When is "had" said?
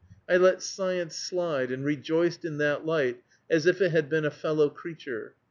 3.91-4.09